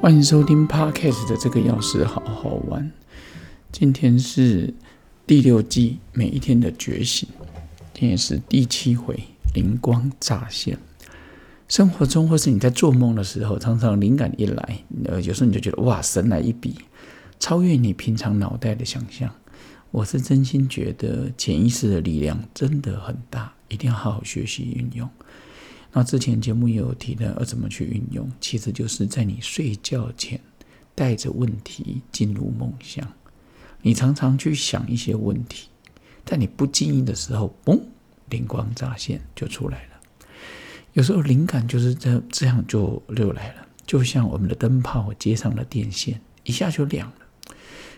[0.00, 2.90] 欢迎收听 Podcast 的这个钥匙好好玩。
[3.70, 4.72] 今天是
[5.26, 7.28] 第六季每一天的觉醒，
[7.92, 9.22] 今天是第七回
[9.54, 10.78] 灵光乍现。
[11.68, 16.76] 生活中或是你在做梦的时候，常常灵感一来，呃，有时候你就觉得哇，神来一笔，
[17.38, 19.30] 超越你平常脑袋的想象。
[19.90, 25.06] 我是真心觉得潜意识的力量真的很大，一定要好好学习运用。
[25.92, 30.40] 那之前节目也有提到要怎么去运用，其实就是在你睡觉前
[30.94, 33.06] 带着问题进入梦乡。
[33.82, 35.68] 你常常去想一些问题，
[36.24, 37.80] 在你不经意的时候，嘣，
[38.28, 40.00] 灵光乍现就出来了。
[40.92, 47.14] 有时候灵感就是这这样就溜来了，就像我们的灯泡接上了电线，一下就亮了。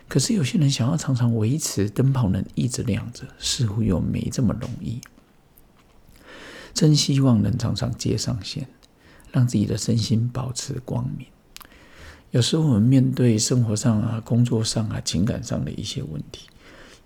[0.08, 5.00] 可是有些人想要常常维持灯泡能一直亮着，似乎又没这么容易。
[6.74, 8.66] 真希望能常常接上线，
[9.30, 11.26] 让自己的身心保持光明。
[12.30, 16.48] 有时候我们面对生活上啊、工作上啊、情感上的一些问题，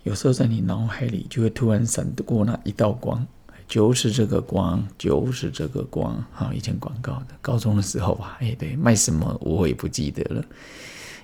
[0.05, 3.27] 有时候在你脑海里就会突然闪过那一道光，
[3.67, 6.25] 就是这个光，就是这个光。
[6.33, 10.45] 哈，以前广告的，高中的时候吧，哎，对，卖什么我也不记得了，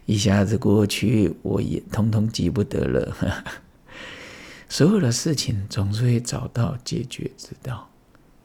[0.05, 3.17] 一下子过去，我也通通记不得了。
[4.69, 7.89] 所有的事情总是会找到解决之道。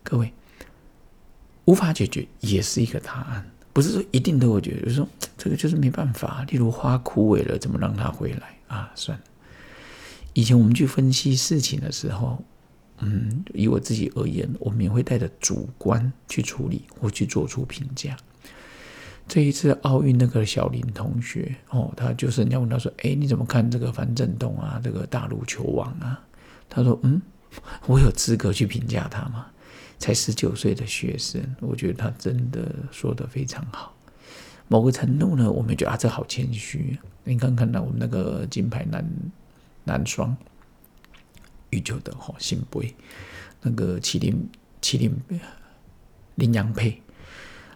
[0.09, 0.31] 各位，
[1.65, 4.83] 无法解决也是一个答案，不是说一定都会解决。
[4.83, 5.05] 就是说
[5.37, 6.45] 这个就是没办法。
[6.47, 8.89] 例如花枯萎了，怎么让它回来啊？
[8.95, 9.23] 算了。
[10.31, 12.41] 以前我们去分析事情的时候，
[12.99, 18.15] 嗯，以我自己而言，我们也会带着主观去处理或去做出评价。
[19.27, 24.79] 这一次奥运那个小林同学哦，他就是人家问他说：“哎，你怎么看这个樊振东啊？
[24.81, 26.17] 这个大陆球王啊？”
[26.69, 27.21] 他说：“嗯，
[27.87, 29.47] 我有资格去评价他吗？”
[29.99, 33.95] 才十九岁的学生，我觉得他真的说的非常好。
[34.67, 36.97] 某个程度呢，我们觉得啊，这好谦虚。
[37.23, 39.05] 你看看到我们那个金牌男
[39.85, 40.35] 男双，
[41.69, 42.93] 羽球的哈，新杯
[43.61, 44.49] 那个麒麟
[44.81, 45.13] 麒麟
[46.35, 47.01] 羚羊配，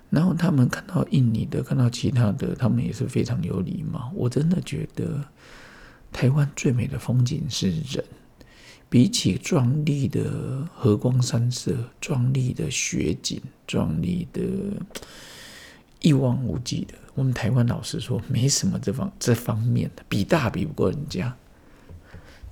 [0.10, 4.12] 然后他们看到印尼的，看到其他的，他们也是非常有礼貌。
[4.14, 5.24] 我真的觉得
[6.12, 8.04] 台湾最美的风景是人。
[8.92, 14.44] 比起壮丽的和光山色、壮丽的雪景、壮丽的
[16.02, 21.34] 一望无际的，我们台湾老实说没什么这方这方面的，比大比不过人家。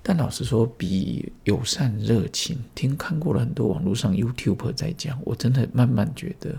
[0.01, 6.57] 但老实说，比友善热情，听看过了很多网络上 YouTube 在讲，我真的慢慢觉得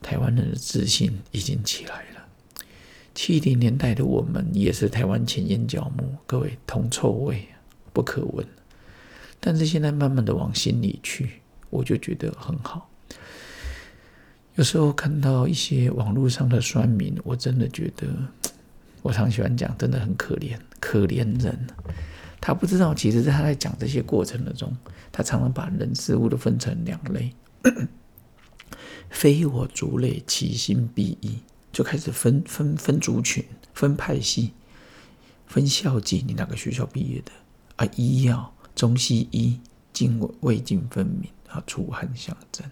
[0.00, 2.26] 台湾人的自信已经起来了。
[3.14, 7.46] 七零年代的我们也是台湾前眼角膜，各位铜臭味
[7.92, 8.46] 不可闻。
[9.40, 11.40] 但是现在慢慢的往心里去，
[11.70, 12.88] 我就觉得很好。
[14.56, 18.08] 有时候看到一些网络上的酸民，我真的觉得，
[19.00, 21.66] 我常喜欢讲，真的很可怜，可怜人。
[22.40, 24.76] 他不知道，其实他在讲这些过程的中，
[25.10, 27.32] 他常常把人事物都分成两类，
[29.08, 31.38] 非我族类，其心必异，
[31.72, 33.42] 就开始分分分族群、
[33.72, 34.52] 分派系、
[35.46, 37.32] 分校级，你哪个学校毕业的
[37.76, 37.88] 啊？
[37.96, 38.52] 医药。
[38.74, 39.60] 中西医
[39.92, 42.68] 泾渭泾分明啊，楚汉相争。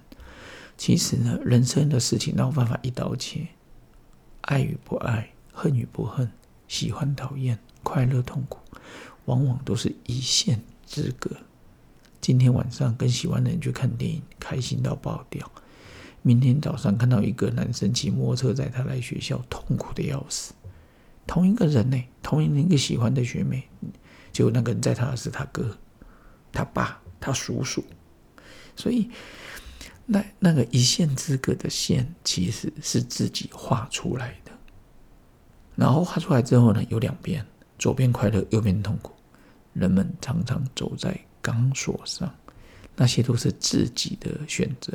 [0.77, 3.49] 其实呢，人生的事情哪有办法一刀切？
[4.43, 6.31] 爱与不爱，恨与不恨，
[6.69, 8.61] 喜欢讨厌，快乐痛苦，
[9.25, 11.31] 往往都是一线之隔。
[12.21, 15.45] 今天晚上跟喜欢的人去看电影，开心到爆掉；
[16.23, 20.55] 明天早上看到一个男生骑摩托车载他来学校，痛苦的要死。
[21.27, 23.65] 同一个人呢，同一个喜欢的学妹，
[24.33, 25.77] 就那个人载他的是他哥。
[26.53, 27.85] 他爸，他叔叔，
[28.75, 29.11] 所以
[30.07, 34.53] 那那个一线之隔的线，其实是自己画出来的。
[35.77, 37.47] 然后画出来之后呢，有两边，
[37.79, 39.13] 左边快乐，右边痛苦。
[39.75, 42.35] 人们常常走在钢索上，
[42.97, 44.93] 那些都是自己的选择。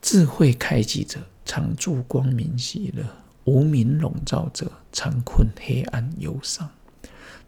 [0.00, 3.04] 智慧开启者常驻光明喜乐，
[3.44, 6.70] 无明笼罩者常困黑暗忧伤。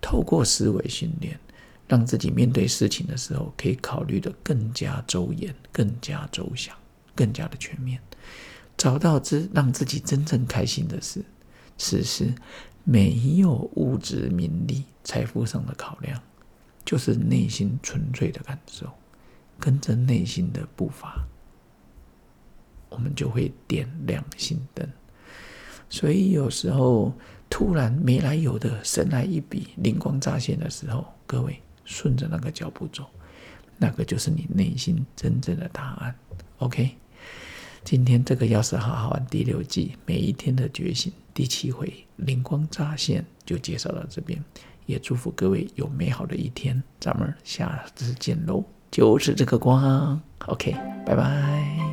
[0.00, 1.40] 透过思维训练。
[1.86, 6.74] 让自己面对事情的时候，可以考虑的更加周延、更加周详、
[7.14, 8.00] 更加的全面，
[8.76, 11.24] 找到之让自己真正开心的事。
[11.76, 12.32] 此时
[12.84, 16.22] 没有物质、名利、财富上的考量，
[16.84, 18.90] 就是内心纯粹的感受，
[19.58, 21.26] 跟着内心的步伐，
[22.88, 24.88] 我们就会点亮心灯。
[25.90, 27.12] 所以有时候
[27.50, 31.60] 突然没来由的神来一笔、灵光乍现的时候，各位。
[31.84, 33.04] 顺着那个脚步走，
[33.78, 36.14] 那个就是你内心真正的答案。
[36.58, 36.90] OK，
[37.82, 44.42] 今天这个钥匙好好玩第六季每一天的觉醒第七回灵光乍现就介绍到这边，
[44.86, 50.72] 也祝福各位有美好的一天，咱们下次见喽，就是这个光，OK，
[51.04, 51.83] 拜拜。